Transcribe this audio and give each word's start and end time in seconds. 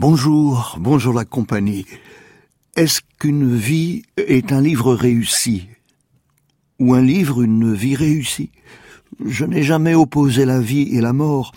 Bonjour, 0.00 0.76
bonjour 0.78 1.12
la 1.12 1.24
compagnie. 1.24 1.84
Est-ce 2.76 3.00
qu'une 3.18 3.52
vie 3.52 4.04
est 4.16 4.52
un 4.52 4.60
livre 4.60 4.94
réussi 4.94 5.66
Ou 6.78 6.94
un 6.94 7.02
livre 7.02 7.42
une 7.42 7.74
vie 7.74 7.96
réussie? 7.96 8.52
Je 9.26 9.44
n'ai 9.44 9.64
jamais 9.64 9.94
opposé 9.94 10.44
la 10.44 10.60
vie 10.60 10.96
et 10.96 11.00
la 11.00 11.12
mort, 11.12 11.50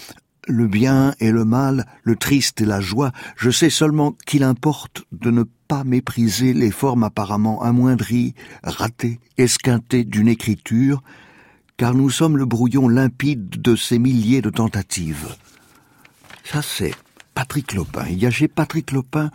le 0.48 0.66
bien 0.66 1.14
et 1.20 1.30
le 1.30 1.46
mal, 1.46 1.86
le 2.02 2.16
triste 2.16 2.62
et 2.62 2.66
la 2.66 2.82
joie. 2.82 3.12
Je 3.38 3.52
sais 3.52 3.70
seulement 3.70 4.16
qu'il 4.26 4.42
importe 4.42 5.04
de 5.12 5.30
ne 5.30 5.44
pas 5.68 5.84
mépriser 5.84 6.56
les 6.56 6.72
formes 6.72 7.04
apparemment 7.04 7.62
amoindries, 7.62 8.34
ratées, 8.64 9.20
esquintées 9.38 10.04
d'une 10.04 10.28
écriture, 10.28 11.04
car 11.78 11.94
nous 11.94 12.10
sommes 12.10 12.38
le 12.38 12.46
brouillon 12.46 12.90
limpide 12.90 13.62
de 13.62 13.76
ces 13.76 14.00
milliers 14.00 14.42
de 14.42 14.50
tentatives. 14.50 15.28
Ça 16.44 16.64
c'est 16.64 16.96
Patrick 17.34 17.74
Lopin. 17.74 18.06
Il 18.10 18.20
y 18.20 18.26
a 18.26 18.32
chez 18.32 18.48
Patrick 18.48 18.92
Lopin 18.92 19.32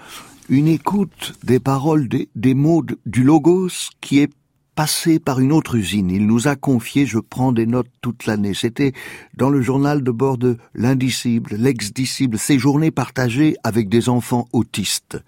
une 0.49 0.69
écoute 0.69 1.35
des 1.43 1.59
paroles, 1.59 2.09
des, 2.09 2.55
mots 2.55 2.85
du 3.05 3.25
logos 3.25 3.91
qui 4.01 4.21
est 4.21 4.33
passé 4.77 5.19
par 5.19 5.41
une 5.41 5.53
autre 5.53 5.75
usine. 5.75 6.11
Il 6.11 6.27
nous 6.27 6.49
a 6.49 6.55
confié, 6.55 7.07
je 7.07 7.19
prends 7.19 7.51
des 7.51 7.67
notes 7.67 7.91
toute 8.03 8.27
l'année. 8.27 8.55
C'était 8.55 8.93
dans 9.37 9.51
le 9.51 9.61
journal 9.61 10.03
de 10.03 10.11
bord 10.11 10.39
de 10.39 10.59
l'indicible, 10.75 11.57
l'exdicible, 11.57 12.39
ces 12.39 12.59
journées 12.59 12.91
partagées 12.91 13.57
avec 13.65 13.89
des 13.89 14.09
enfants 14.09 14.49
autistes. 14.53 15.19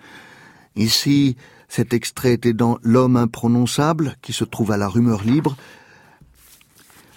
Ici, 0.76 1.36
cet 1.68 1.92
extrait 1.94 2.34
était 2.34 2.52
dans 2.52 2.78
L'homme 2.82 3.16
imprononçable, 3.16 4.16
qui 4.22 4.32
se 4.32 4.44
trouve 4.44 4.70
à 4.70 4.76
la 4.76 4.88
rumeur 4.88 5.24
libre. 5.24 5.56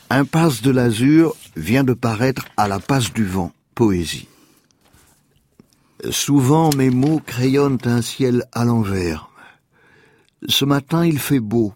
Impasse 0.09 0.61
de 0.61 0.71
l'azur 0.71 1.35
vient 1.55 1.83
de 1.83 1.93
paraître 1.93 2.45
à 2.57 2.67
la 2.67 2.79
passe 2.79 3.13
du 3.13 3.25
vent, 3.25 3.51
poésie. 3.75 4.27
Souvent 6.09 6.71
mes 6.75 6.89
mots 6.89 7.21
crayonnent 7.23 7.77
un 7.85 8.01
ciel 8.01 8.45
à 8.53 8.65
l'envers. 8.65 9.29
Ce 10.47 10.65
matin 10.65 11.05
il 11.05 11.19
fait 11.19 11.39
beau. 11.39 11.73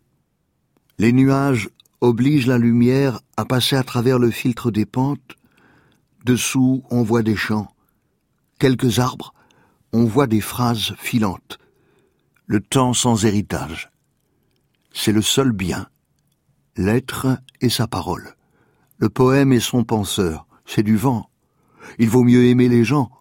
Les 0.97 1.13
nuages 1.13 1.69
obligent 2.01 2.47
la 2.47 2.57
lumière 2.57 3.19
à 3.37 3.45
passer 3.45 3.75
à 3.75 3.83
travers 3.83 4.17
le 4.17 4.31
filtre 4.31 4.71
des 4.71 4.87
pentes. 4.87 5.35
Dessous 6.23 6.83
on 6.89 7.03
voit 7.03 7.21
des 7.21 7.35
champs. 7.35 7.71
Quelques 8.57 8.97
arbres, 8.97 9.35
on 9.93 10.05
voit 10.05 10.27
des 10.27 10.41
phrases 10.41 10.95
filantes. 10.97 11.59
Le 12.47 12.61
temps 12.61 12.93
sans 12.93 13.25
héritage. 13.25 13.91
C'est 14.91 15.11
le 15.11 15.21
seul 15.21 15.51
bien. 15.51 15.87
L'être 16.77 17.37
et 17.61 17.69
sa 17.69 17.85
parole. 17.85 18.35
Le 18.97 19.09
poème 19.09 19.53
et 19.53 19.59
son 19.59 19.83
penseur. 19.83 20.47
C'est 20.65 20.83
du 20.83 20.97
vent. 20.97 21.29
Il 21.99 22.09
vaut 22.09 22.23
mieux 22.23 22.45
aimer 22.45 22.69
les 22.69 22.83
gens 22.83 23.11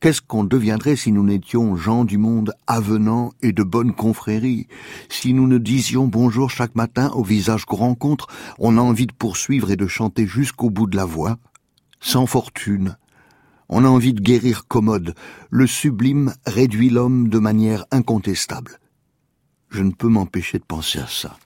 Qu'est-ce 0.00 0.22
qu'on 0.22 0.44
deviendrait 0.44 0.96
si 0.96 1.12
nous 1.12 1.22
n'étions 1.22 1.76
gens 1.76 2.06
du 2.06 2.16
monde 2.16 2.54
avenants 2.66 3.34
et 3.42 3.52
de 3.52 3.62
bonne 3.62 3.92
confrérie 3.92 4.66
Si 5.10 5.34
nous 5.34 5.46
ne 5.46 5.58
disions 5.58 6.06
bonjour 6.06 6.50
chaque 6.50 6.74
matin 6.74 7.10
au 7.10 7.22
visage 7.22 7.66
qu'on 7.66 7.76
rencontre, 7.76 8.26
on 8.58 8.78
a 8.78 8.80
envie 8.80 9.06
de 9.06 9.12
poursuivre 9.12 9.70
et 9.70 9.76
de 9.76 9.86
chanter 9.86 10.26
jusqu'au 10.26 10.70
bout 10.70 10.86
de 10.86 10.96
la 10.96 11.04
voix, 11.04 11.36
sans 12.00 12.24
fortune. 12.24 12.96
On 13.68 13.84
a 13.84 13.88
envie 13.88 14.14
de 14.14 14.22
guérir 14.22 14.66
commode. 14.66 15.14
Le 15.50 15.66
sublime 15.66 16.32
réduit 16.46 16.88
l'homme 16.88 17.28
de 17.28 17.38
manière 17.38 17.84
incontestable. 17.90 18.80
Je 19.68 19.82
ne 19.82 19.92
peux 19.92 20.08
m'empêcher 20.08 20.58
de 20.58 20.64
penser 20.64 20.98
à 20.98 21.08
ça. 21.08 21.36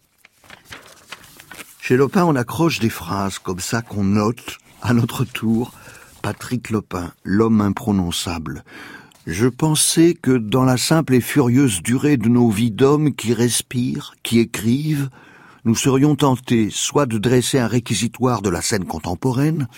Chez 1.81 1.97
Lopin, 1.97 2.25
on 2.25 2.37
accroche 2.37 2.79
des 2.79 2.89
phrases 2.89 3.41
comme 3.41 3.59
ça 3.59 3.83
qu'on 3.83 4.05
note, 4.05 4.59
à 4.81 4.95
notre 4.95 5.25
tour, 5.25 5.73
Patrick 6.25 6.71
Lopin, 6.71 7.13
l'homme 7.23 7.61
imprononçable. 7.61 8.65
Je 9.27 9.47
pensais 9.47 10.15
que 10.15 10.31
dans 10.31 10.65
la 10.65 10.79
simple 10.79 11.13
et 11.13 11.21
furieuse 11.21 11.83
durée 11.83 12.17
de 12.17 12.31
nos 12.31 12.49
vies 12.49 12.71
d'hommes 12.71 13.15
qui 13.15 13.35
respirent, 13.35 14.15
qui 14.23 14.39
écrivent, 14.39 15.11
nous 15.67 15.75
serions 15.75 16.17
tentés 16.17 16.71
soit 16.71 17.05
de 17.05 17.19
dresser 17.19 17.59
un 17.59 17.67
réquisitoire 17.67 18.41
de 18.41 18.49
la 18.49 18.63
scène 18.63 18.87
contemporaine, 18.87 19.69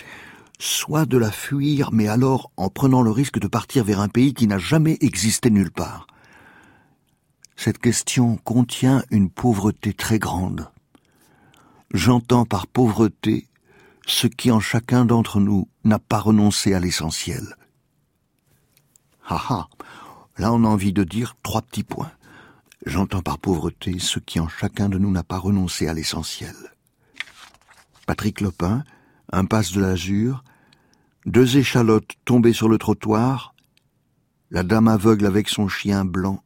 soit 0.57 1.05
de 1.05 1.17
la 1.17 1.33
fuir, 1.33 1.89
mais 1.91 2.07
alors 2.07 2.49
en 2.55 2.69
prenant 2.69 3.01
le 3.01 3.11
risque 3.11 3.39
de 3.39 3.47
partir 3.49 3.83
vers 3.83 3.99
un 3.99 4.07
pays 4.07 4.33
qui 4.33 4.47
n'a 4.47 4.57
jamais 4.57 4.97
existé 5.01 5.49
nulle 5.49 5.71
part. 5.71 6.07
Cette 7.57 7.79
question 7.79 8.37
contient 8.37 9.03
une 9.11 9.29
pauvreté 9.29 9.91
très 9.91 10.17
grande. 10.17 10.69
J'entends 11.93 12.45
par 12.45 12.67
pauvreté 12.67 13.46
ce 14.07 14.25
qui 14.25 14.51
en 14.51 14.61
chacun 14.61 15.05
d'entre 15.05 15.39
nous 15.39 15.67
n'a 15.83 15.99
pas 15.99 16.19
renoncé 16.19 16.73
à 16.73 16.79
l'essentiel. 16.79 17.55
Ah 19.27 19.43
ah, 19.49 19.67
là 20.37 20.53
on 20.53 20.63
a 20.63 20.67
envie 20.67 20.93
de 20.93 21.03
dire 21.03 21.35
trois 21.43 21.61
petits 21.61 21.83
points. 21.83 22.11
J'entends 22.85 23.21
par 23.21 23.37
pauvreté 23.37 23.99
ce 23.99 24.19
qui 24.19 24.39
en 24.39 24.47
chacun 24.47 24.87
de 24.87 24.97
nous 24.97 25.11
n'a 25.11 25.23
pas 25.23 25.37
renoncé 25.37 25.87
à 25.87 25.93
l'essentiel. 25.93 26.55
Patrick 28.05 28.39
Lopin, 28.39 28.85
impasse 29.33 29.73
de 29.73 29.81
l'Azur, 29.81 30.45
deux 31.25 31.57
échalotes 31.57 32.13
tombées 32.23 32.53
sur 32.53 32.69
le 32.69 32.77
trottoir, 32.77 33.53
la 34.51 34.63
dame 34.63 34.87
aveugle 34.87 35.25
avec 35.25 35.49
son 35.49 35.67
chien 35.67 36.05
blanc, 36.05 36.41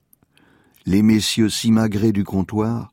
les 0.88 1.04
messieurs 1.04 1.50
simagrés 1.50 2.12
du 2.12 2.24
comptoir, 2.24 2.92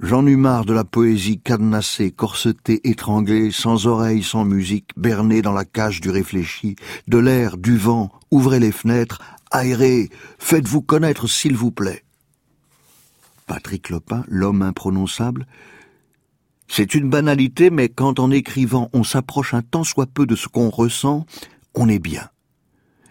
J'en 0.00 0.24
eus 0.28 0.36
marre 0.36 0.64
de 0.64 0.72
la 0.72 0.84
poésie 0.84 1.40
cadenassée, 1.40 2.12
corsetée, 2.12 2.88
étranglée, 2.88 3.50
sans 3.50 3.88
oreilles, 3.88 4.22
sans 4.22 4.44
musique, 4.44 4.90
bernée 4.96 5.42
dans 5.42 5.52
la 5.52 5.64
cage 5.64 6.00
du 6.00 6.08
réfléchi, 6.10 6.76
de 7.08 7.18
l'air, 7.18 7.58
du 7.58 7.76
vent, 7.76 8.12
ouvrez 8.30 8.60
les 8.60 8.70
fenêtres, 8.70 9.20
aérez, 9.50 10.08
faites-vous 10.38 10.82
connaître 10.82 11.26
s'il 11.26 11.56
vous 11.56 11.72
plaît. 11.72 12.04
Patrick 13.48 13.90
Lopin, 13.90 14.24
l'homme 14.28 14.62
imprononçable, 14.62 15.48
c'est 16.68 16.94
une 16.94 17.10
banalité, 17.10 17.70
mais 17.70 17.88
quand 17.88 18.20
en 18.20 18.30
écrivant 18.30 18.90
on 18.92 19.02
s'approche 19.02 19.52
un 19.52 19.62
tant 19.62 19.82
soit 19.82 20.06
peu 20.06 20.26
de 20.26 20.36
ce 20.36 20.46
qu'on 20.46 20.70
ressent, 20.70 21.26
on 21.74 21.88
est 21.88 21.98
bien. 21.98 22.28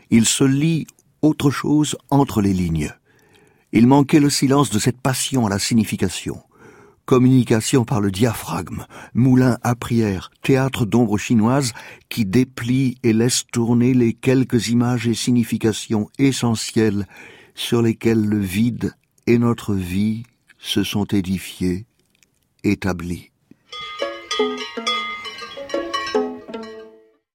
Il 0.10 0.26
se 0.26 0.46
lit 0.46 0.88
autre 1.22 1.52
chose 1.52 1.98
entre 2.10 2.42
les 2.42 2.54
lignes. 2.54 2.94
Il 3.74 3.88
manquait 3.88 4.22
le 4.22 4.30
silence 4.30 4.70
de 4.70 4.80
cette 4.80 5.02
passion 5.02 5.46
à 5.46 5.50
la 5.50 5.60
signification 5.60 6.42
communication 7.08 7.86
par 7.86 8.02
le 8.02 8.12
diaphragme, 8.12 8.86
moulin 9.16 9.58
à 9.64 9.76
prière, 9.76 10.30
théâtre 10.44 10.86
d'ombre 10.86 11.18
chinoise 11.18 11.72
qui 12.10 12.26
déplie 12.26 12.98
et 13.02 13.14
laisse 13.14 13.46
tourner 13.52 13.94
les 13.94 14.14
quelques 14.14 14.68
images 14.68 15.08
et 15.08 15.14
significations 15.14 16.10
essentielles 16.20 17.08
sur 17.56 17.82
lesquelles 17.82 18.24
le 18.24 18.40
vide 18.40 18.94
et 19.26 19.40
notre 19.40 19.74
vie 19.74 20.24
se 20.60 20.84
sont 20.84 21.06
édifiés, 21.06 21.86
établis. 22.66 23.32